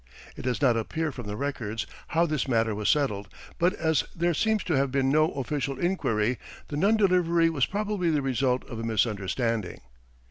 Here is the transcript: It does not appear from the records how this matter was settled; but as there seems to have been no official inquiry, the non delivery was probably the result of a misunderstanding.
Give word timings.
It 0.35 0.41
does 0.41 0.63
not 0.63 0.75
appear 0.75 1.11
from 1.11 1.27
the 1.27 1.35
records 1.35 1.85
how 2.07 2.25
this 2.25 2.47
matter 2.47 2.73
was 2.73 2.89
settled; 2.89 3.27
but 3.59 3.73
as 3.73 4.03
there 4.15 4.33
seems 4.33 4.63
to 4.63 4.73
have 4.73 4.91
been 4.91 5.11
no 5.11 5.29
official 5.33 5.77
inquiry, 5.77 6.39
the 6.69 6.75
non 6.77 6.97
delivery 6.97 7.51
was 7.51 7.67
probably 7.67 8.09
the 8.09 8.23
result 8.23 8.65
of 8.67 8.79
a 8.79 8.83
misunderstanding. 8.83 9.81